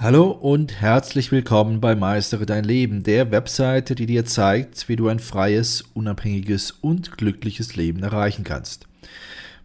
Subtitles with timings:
[0.00, 5.08] Hallo und herzlich willkommen bei Meistere dein Leben, der Webseite, die dir zeigt, wie du
[5.08, 8.86] ein freies, unabhängiges und glückliches Leben erreichen kannst.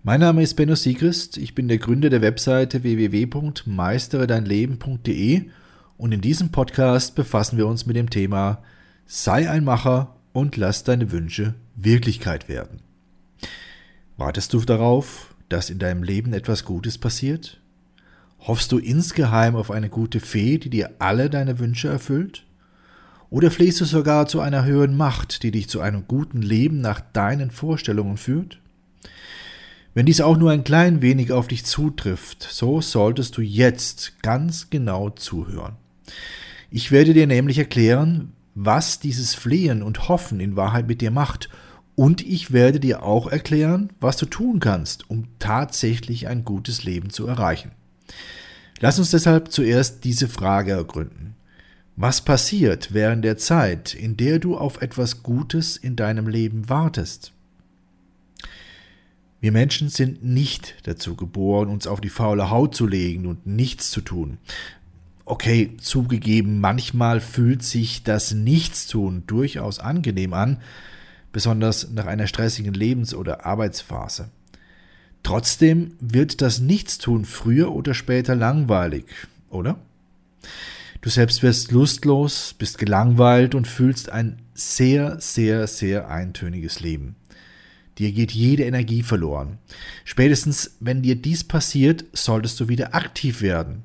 [0.01, 5.43] Mein Name ist Benno Siegrist, ich bin der Gründer der Webseite www.meisteredeinleben.de
[5.97, 8.63] und in diesem Podcast befassen wir uns mit dem Thema
[9.05, 12.79] Sei ein Macher und lass deine Wünsche Wirklichkeit werden.
[14.17, 17.59] Wartest du darauf, dass in deinem Leben etwas Gutes passiert?
[18.45, 22.43] Hoffst du insgeheim auf eine gute Fee, die dir alle deine Wünsche erfüllt?
[23.29, 26.99] Oder flehst du sogar zu einer höheren Macht, die dich zu einem guten Leben nach
[26.99, 28.59] deinen Vorstellungen führt?
[29.93, 34.69] Wenn dies auch nur ein klein wenig auf dich zutrifft, so solltest du jetzt ganz
[34.69, 35.77] genau zuhören.
[36.69, 41.49] Ich werde dir nämlich erklären, was dieses Flehen und Hoffen in Wahrheit mit dir macht,
[41.95, 47.11] und ich werde dir auch erklären, was du tun kannst, um tatsächlich ein gutes Leben
[47.11, 47.71] zu erreichen.
[48.79, 51.35] Lass uns deshalb zuerst diese Frage ergründen.
[51.95, 57.33] Was passiert während der Zeit, in der du auf etwas Gutes in deinem Leben wartest?
[59.39, 63.91] Wir Menschen sind nicht dazu geboren, uns auf die faule Haut zu legen und nichts
[63.91, 64.37] zu tun.
[65.25, 70.61] Okay, zugegeben, manchmal fühlt sich das Nichtstun durchaus angenehm an,
[71.31, 74.29] besonders nach einer stressigen Lebens- oder Arbeitsphase.
[75.23, 79.05] Trotzdem wird das Nichtstun früher oder später langweilig,
[79.49, 79.79] oder?
[81.01, 87.15] Du selbst wirst lustlos, bist gelangweilt und fühlst ein sehr, sehr, sehr eintöniges Leben.
[87.97, 89.59] Dir geht jede Energie verloren.
[90.03, 93.83] Spätestens, wenn dir dies passiert, solltest du wieder aktiv werden.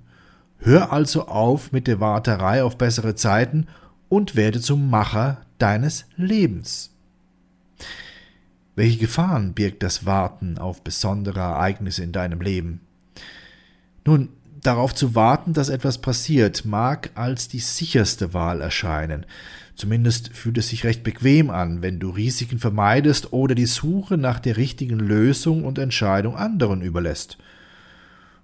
[0.58, 3.66] Hör also auf mit der Warterei auf bessere Zeiten
[4.08, 6.90] und werde zum Macher deines Lebens.
[8.78, 12.80] Welche Gefahren birgt das Warten auf besondere Ereignisse in deinem Leben?
[14.04, 14.28] Nun,
[14.62, 19.26] darauf zu warten, dass etwas passiert, mag als die sicherste Wahl erscheinen.
[19.74, 24.38] Zumindest fühlt es sich recht bequem an, wenn du Risiken vermeidest oder die Suche nach
[24.38, 27.36] der richtigen Lösung und Entscheidung anderen überlässt.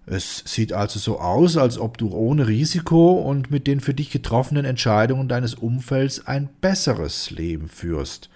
[0.04, 4.10] Es sieht also so aus, als ob du ohne Risiko und mit den für dich
[4.10, 8.30] getroffenen Entscheidungen deines Umfelds ein besseres Leben führst.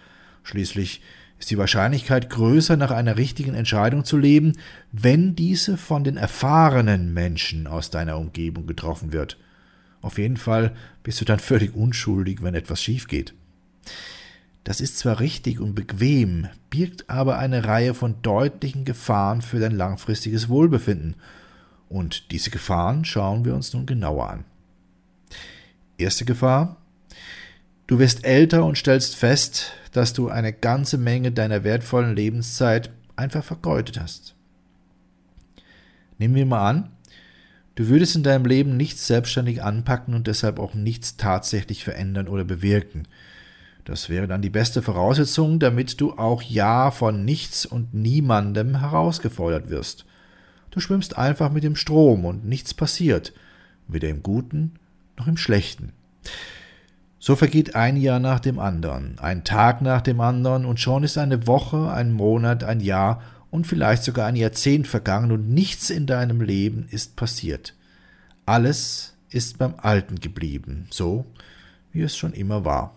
[0.44, 1.03] Schließlich
[1.38, 4.54] ist die Wahrscheinlichkeit größer, nach einer richtigen Entscheidung zu leben,
[4.93, 9.37] wenn diese von den erfahrenen Menschen aus deiner Umgebung getroffen wird.
[10.00, 13.34] Auf jeden Fall bist du dann völlig unschuldig, wenn etwas schief geht.
[14.65, 19.72] Das ist zwar richtig und bequem, birgt aber eine Reihe von deutlichen Gefahren für dein
[19.72, 21.16] langfristiges Wohlbefinden.
[21.88, 24.44] Und diese Gefahren schauen wir uns nun genauer an.
[25.97, 26.77] Erste Gefahr.
[27.88, 33.43] Du wirst älter und stellst fest, dass du eine ganze Menge deiner wertvollen Lebenszeit einfach
[33.43, 34.34] vergeudet hast.
[36.19, 36.91] Nehmen wir mal an,
[37.77, 42.44] du würdest in deinem Leben nichts selbstständig anpacken und deshalb auch nichts tatsächlich verändern oder
[42.44, 43.09] bewirken.
[43.87, 49.71] Das wäre dann die beste Voraussetzung, damit du auch ja von nichts und niemandem herausgefordert
[49.71, 50.04] wirst.
[50.72, 53.32] Du schwimmst einfach mit dem Strom und nichts passiert,
[53.87, 54.75] weder im Guten
[55.16, 55.93] noch im Schlechten.
[57.20, 61.18] So vergeht ein Jahr nach dem anderen, ein Tag nach dem anderen, und schon ist
[61.18, 66.06] eine Woche, ein Monat, ein Jahr und vielleicht sogar ein Jahrzehnt vergangen und nichts in
[66.06, 67.74] deinem Leben ist passiert.
[68.46, 71.26] Alles ist beim Alten geblieben, so
[71.92, 72.94] wie es schon immer war.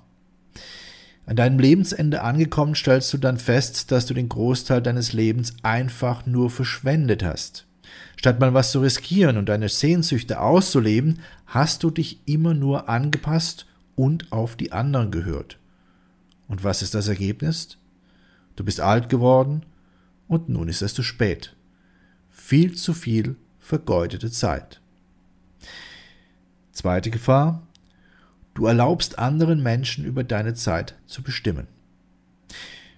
[1.25, 6.25] An deinem Lebensende angekommen stellst du dann fest, dass du den Großteil deines Lebens einfach
[6.25, 7.65] nur verschwendet hast.
[8.17, 13.65] Statt mal was zu riskieren und deine Sehnsüchte auszuleben, hast du dich immer nur angepasst
[13.96, 15.57] und auf die anderen gehört.
[16.47, 17.78] Und was ist das Ergebnis?
[18.56, 19.66] Du bist alt geworden
[20.28, 21.56] und nun ist es zu spät.
[22.30, 24.81] Viel zu viel vergeudete Zeit.
[26.72, 27.68] Zweite Gefahr.
[28.53, 31.68] Du erlaubst anderen Menschen über deine Zeit zu bestimmen.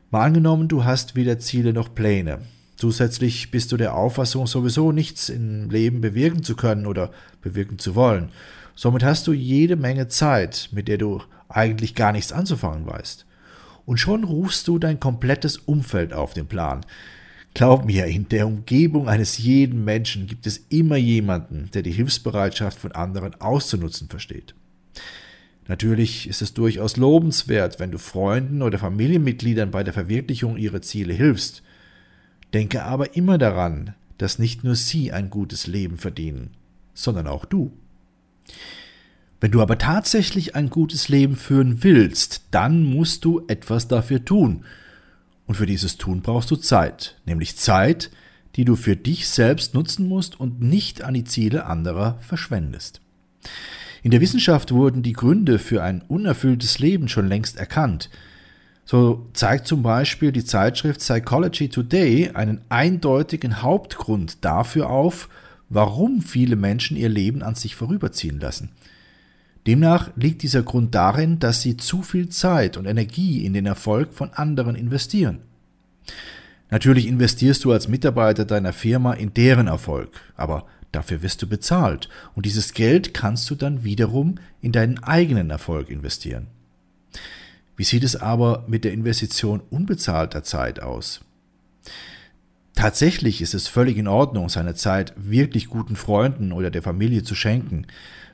[0.09, 2.39] Mal angenommen, du hast weder Ziele noch Pläne.
[2.75, 7.11] Zusätzlich bist du der Auffassung, sowieso nichts im Leben bewirken zu können oder
[7.41, 8.29] bewirken zu wollen.
[8.75, 13.25] Somit hast du jede Menge Zeit, mit der du eigentlich gar nichts anzufangen weißt.
[13.85, 16.85] Und schon rufst du dein komplettes Umfeld auf den Plan.
[17.53, 22.79] Glaub mir, in der Umgebung eines jeden Menschen gibt es immer jemanden, der die Hilfsbereitschaft
[22.79, 24.55] von anderen auszunutzen versteht.
[25.67, 31.13] Natürlich ist es durchaus lobenswert, wenn du Freunden oder Familienmitgliedern bei der Verwirklichung ihrer Ziele
[31.13, 31.61] hilfst.
[32.53, 36.51] Denke aber immer daran, dass nicht nur sie ein gutes Leben verdienen,
[36.93, 37.71] sondern auch du.
[39.39, 44.63] Wenn du aber tatsächlich ein gutes Leben führen willst, dann musst du etwas dafür tun.
[45.45, 48.09] Und für dieses Tun brauchst du Zeit, nämlich Zeit,
[48.55, 53.01] die du für dich selbst nutzen musst und nicht an die Ziele anderer verschwendest.
[54.03, 58.09] In der Wissenschaft wurden die Gründe für ein unerfülltes Leben schon längst erkannt.
[58.85, 65.29] So zeigt zum Beispiel die Zeitschrift Psychology Today einen eindeutigen Hauptgrund dafür auf,
[65.73, 68.69] warum viele Menschen ihr Leben an sich vorüberziehen lassen.
[69.65, 74.13] Demnach liegt dieser Grund darin, dass sie zu viel Zeit und Energie in den Erfolg
[74.13, 75.39] von anderen investieren.
[76.69, 82.09] Natürlich investierst du als Mitarbeiter deiner Firma in deren Erfolg, aber dafür wirst du bezahlt
[82.35, 86.47] und dieses Geld kannst du dann wiederum in deinen eigenen Erfolg investieren.
[87.77, 91.21] Wie sieht es aber mit der Investition unbezahlter Zeit aus?
[92.75, 97.35] Tatsächlich ist es völlig in Ordnung, seine Zeit wirklich guten Freunden oder der Familie zu
[97.35, 97.85] schenken.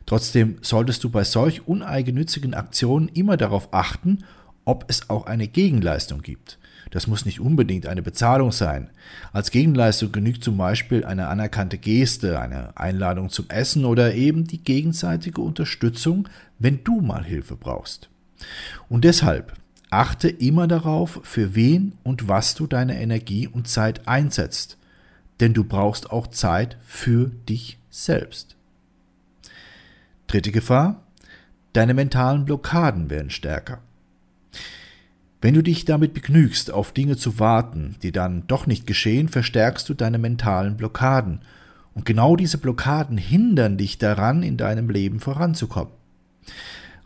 [0.06, 4.24] Trotzdem solltest du bei solch uneigennützigen Aktionen immer darauf achten,
[4.66, 6.58] ob es auch eine Gegenleistung gibt.
[6.92, 8.90] Das muss nicht unbedingt eine Bezahlung sein.
[9.32, 14.64] Als Gegenleistung genügt zum Beispiel eine anerkannte Geste, eine Einladung zum Essen oder eben die
[14.64, 16.28] gegenseitige Unterstützung,
[16.58, 18.10] wenn du mal Hilfe brauchst.
[18.88, 19.54] Und deshalb
[19.90, 24.78] achte immer darauf, für wen und was du deine Energie und Zeit einsetzt,
[25.40, 28.56] denn du brauchst auch Zeit für dich selbst.
[30.28, 31.04] Dritte Gefahr,
[31.74, 33.80] deine mentalen Blockaden werden stärker.
[35.42, 39.88] Wenn du dich damit begnügst, auf Dinge zu warten, die dann doch nicht geschehen, verstärkst
[39.88, 41.40] du deine mentalen Blockaden.
[41.96, 45.94] Und genau diese Blockaden hindern dich daran, in deinem Leben voranzukommen.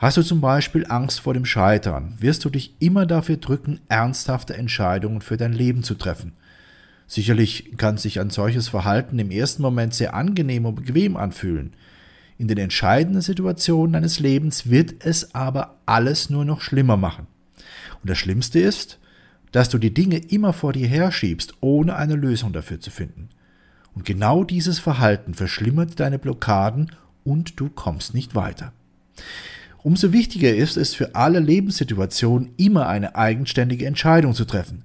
[0.04, 4.54] Hast du zum Beispiel Angst vor dem Scheitern, wirst du dich immer dafür drücken, ernsthafte
[4.54, 6.34] Entscheidungen für dein Leben zu treffen.
[7.08, 11.72] Sicherlich kann sich ein solches Verhalten im ersten Moment sehr angenehm und bequem anfühlen.
[12.38, 17.28] In den entscheidenden Situationen deines Lebens wird es aber alles nur noch schlimmer machen.
[18.02, 19.00] Und das Schlimmste ist,
[19.54, 23.30] dass du die Dinge immer vor dir herschiebst, ohne eine Lösung dafür zu finden.
[23.96, 26.92] Und genau dieses Verhalten verschlimmert deine Blockaden
[27.24, 28.74] und du kommst nicht weiter.
[29.84, 34.84] Umso wichtiger ist es für alle Lebenssituationen immer eine eigenständige Entscheidung zu treffen.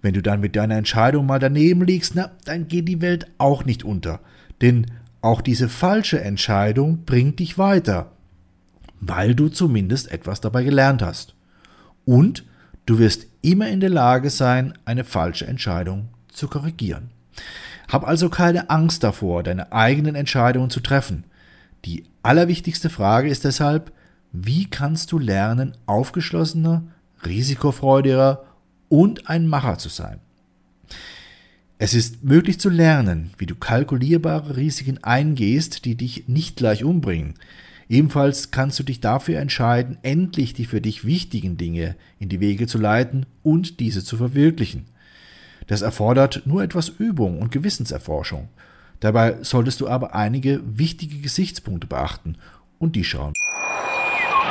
[0.00, 3.64] Wenn du dann mit deiner Entscheidung mal daneben liegst, na, dann geht die Welt auch
[3.64, 4.20] nicht unter.
[4.60, 4.86] Denn
[5.20, 8.12] auch diese falsche Entscheidung bringt dich weiter,
[9.00, 11.34] weil du zumindest etwas dabei gelernt hast.
[12.04, 12.44] Und
[12.86, 17.10] du wirst immer in der Lage sein, eine falsche Entscheidung zu korrigieren.
[17.88, 21.24] Hab also keine Angst davor, deine eigenen Entscheidungen zu treffen.
[21.84, 23.92] Die allerwichtigste Frage ist deshalb,
[24.32, 26.82] wie kannst du lernen, aufgeschlossener,
[27.24, 28.44] risikofreudiger
[28.88, 30.20] und ein Macher zu sein?
[31.78, 37.34] Es ist möglich zu lernen, wie du kalkulierbare Risiken eingehst, die dich nicht gleich umbringen,
[37.88, 42.66] Ebenfalls kannst du dich dafür entscheiden, endlich die für dich wichtigen Dinge in die Wege
[42.66, 44.86] zu leiten und diese zu verwirklichen.
[45.68, 48.48] Das erfordert nur etwas Übung und Gewissenserforschung.
[49.00, 52.36] Dabei solltest du aber einige wichtige Gesichtspunkte beachten
[52.78, 53.32] und die schauen.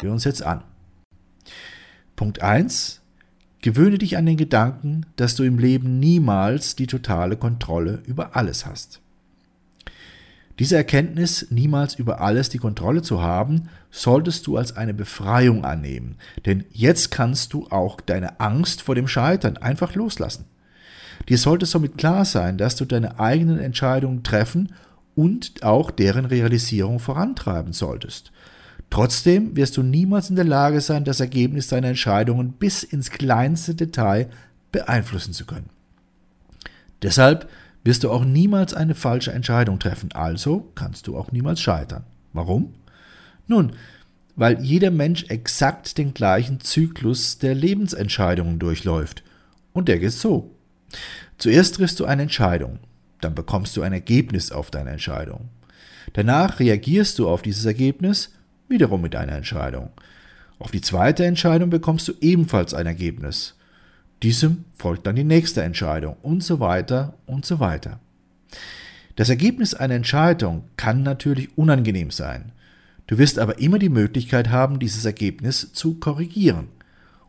[0.00, 0.62] wir uns jetzt an.
[2.16, 3.00] Punkt 1.
[3.60, 8.66] Gewöhne dich an den Gedanken, dass du im Leben niemals die totale Kontrolle über alles
[8.66, 9.00] hast.
[10.58, 16.16] Diese Erkenntnis, niemals über alles die Kontrolle zu haben, solltest du als eine Befreiung annehmen,
[16.46, 20.46] denn jetzt kannst du auch deine Angst vor dem Scheitern einfach loslassen.
[21.28, 24.72] Dir sollte somit klar sein, dass du deine eigenen Entscheidungen treffen
[25.14, 28.32] und auch deren Realisierung vorantreiben solltest.
[28.90, 33.74] Trotzdem wirst du niemals in der Lage sein, das Ergebnis deiner Entscheidungen bis ins kleinste
[33.74, 34.30] Detail
[34.72, 35.70] beeinflussen zu können.
[37.02, 37.48] Deshalb
[37.84, 42.04] wirst du auch niemals eine falsche Entscheidung treffen, also kannst du auch niemals scheitern.
[42.32, 42.74] Warum?
[43.46, 43.72] Nun,
[44.36, 49.22] weil jeder Mensch exakt den gleichen Zyklus der Lebensentscheidungen durchläuft.
[49.72, 50.54] Und der geht so.
[51.38, 52.78] Zuerst triffst du eine Entscheidung,
[53.20, 55.48] dann bekommst du ein Ergebnis auf deine Entscheidung.
[56.12, 58.32] Danach reagierst du auf dieses Ergebnis
[58.68, 59.90] wiederum mit einer Entscheidung.
[60.58, 63.54] Auf die zweite Entscheidung bekommst du ebenfalls ein Ergebnis.
[64.22, 68.00] Diesem folgt dann die nächste Entscheidung und so weiter und so weiter.
[69.14, 72.52] Das Ergebnis einer Entscheidung kann natürlich unangenehm sein.
[73.06, 76.68] Du wirst aber immer die Möglichkeit haben, dieses Ergebnis zu korrigieren.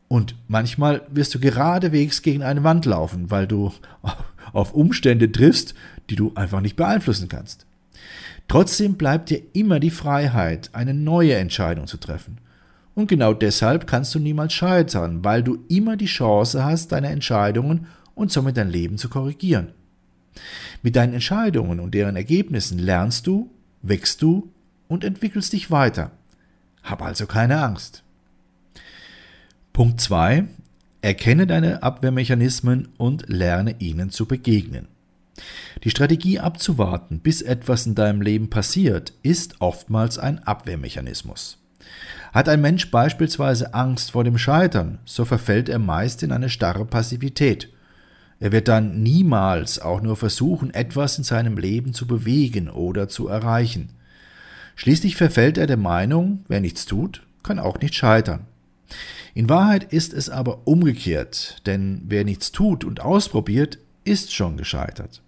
[0.07, 3.71] Und manchmal wirst du geradewegs gegen eine Wand laufen, weil du
[4.53, 5.75] auf Umstände triffst,
[6.09, 7.65] die du einfach nicht beeinflussen kannst.
[8.49, 12.39] Trotzdem bleibt dir immer die Freiheit, eine neue Entscheidung zu treffen.
[12.95, 17.85] Und genau deshalb kannst du niemals scheitern, weil du immer die Chance hast, deine Entscheidungen
[18.15, 19.69] und somit dein Leben zu korrigieren.
[20.81, 23.51] Mit deinen Entscheidungen und deren Ergebnissen lernst du,
[23.83, 24.51] wächst du
[24.87, 26.11] und entwickelst dich weiter.
[26.83, 28.03] Hab also keine Angst.
[29.73, 30.45] Punkt 2.
[31.01, 34.87] Erkenne deine Abwehrmechanismen und lerne ihnen zu begegnen.
[35.83, 41.57] Die Strategie abzuwarten, bis etwas in deinem Leben passiert, ist oftmals ein Abwehrmechanismus.
[42.33, 46.85] Hat ein Mensch beispielsweise Angst vor dem Scheitern, so verfällt er meist in eine starre
[46.85, 47.69] Passivität.
[48.39, 53.27] Er wird dann niemals auch nur versuchen, etwas in seinem Leben zu bewegen oder zu
[53.27, 53.89] erreichen.
[54.75, 58.45] Schließlich verfällt er der Meinung, wer nichts tut, kann auch nicht scheitern.
[59.33, 65.21] In Wahrheit ist es aber umgekehrt, denn wer nichts tut und ausprobiert, ist schon gescheitert.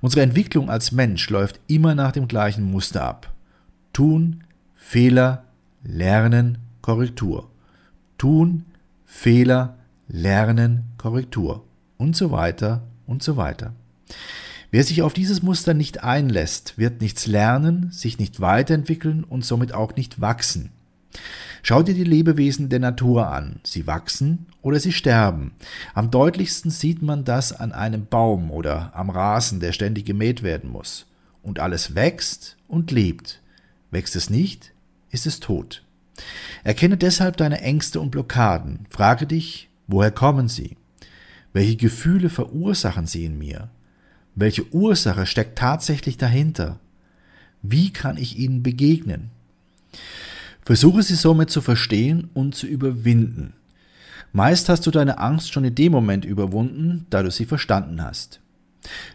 [0.00, 3.32] Unsere Entwicklung als Mensch läuft immer nach dem gleichen Muster ab.
[3.92, 5.44] Tun, Fehler,
[5.82, 7.50] Lernen, Korrektur.
[8.18, 8.64] Tun,
[9.04, 9.76] Fehler,
[10.08, 11.64] Lernen, Korrektur.
[11.96, 13.74] Und so weiter und so weiter.
[14.70, 19.74] Wer sich auf dieses Muster nicht einlässt, wird nichts lernen, sich nicht weiterentwickeln und somit
[19.74, 20.70] auch nicht wachsen.
[21.62, 23.60] Schau dir die Lebewesen der Natur an.
[23.64, 25.52] Sie wachsen oder sie sterben.
[25.94, 30.70] Am deutlichsten sieht man das an einem Baum oder am Rasen, der ständig gemäht werden
[30.70, 31.06] muss.
[31.42, 33.40] Und alles wächst und lebt.
[33.90, 34.72] Wächst es nicht,
[35.10, 35.82] ist es tot.
[36.64, 38.86] Erkenne deshalb deine Ängste und Blockaden.
[38.90, 40.76] Frage dich, woher kommen sie?
[41.52, 43.70] Welche Gefühle verursachen sie in mir?
[44.34, 46.78] Welche Ursache steckt tatsächlich dahinter?
[47.62, 49.30] Wie kann ich ihnen begegnen?
[50.62, 53.54] Versuche sie somit zu verstehen und zu überwinden.
[54.32, 58.40] Meist hast du deine Angst schon in dem Moment überwunden, da du sie verstanden hast.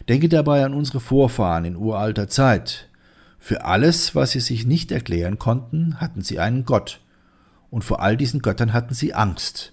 [0.08, 2.88] Denke dabei an unsere Vorfahren in uralter Zeit.
[3.38, 7.00] Für alles, was sie sich nicht erklären konnten, hatten sie einen Gott.
[7.70, 9.72] Und vor all diesen Göttern hatten sie Angst.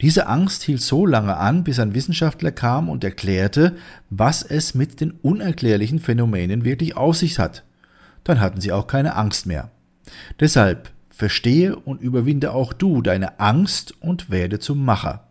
[0.00, 3.76] Diese Angst hielt so lange an, bis ein Wissenschaftler kam und erklärte,
[4.10, 7.64] was es mit den unerklärlichen Phänomenen wirklich auf sich hat.
[8.24, 9.70] Dann hatten sie auch keine Angst mehr.
[10.40, 15.28] Deshalb Verstehe und überwinde auch du deine Angst und werde zum Macher.